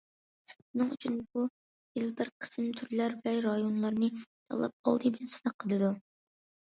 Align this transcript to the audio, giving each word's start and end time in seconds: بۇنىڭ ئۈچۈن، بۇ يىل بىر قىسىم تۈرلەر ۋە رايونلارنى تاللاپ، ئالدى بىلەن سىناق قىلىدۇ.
بۇنىڭ 0.61 0.87
ئۈچۈن، 0.93 1.17
بۇ 1.35 1.43
يىل 1.99 2.09
بىر 2.21 2.31
قىسىم 2.45 2.71
تۈرلەر 2.79 3.15
ۋە 3.27 3.35
رايونلارنى 3.49 4.11
تاللاپ، 4.23 4.93
ئالدى 4.93 5.13
بىلەن 5.19 5.33
سىناق 5.39 5.59
قىلىدۇ. 5.67 5.93